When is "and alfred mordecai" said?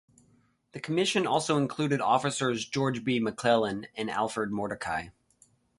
3.95-5.09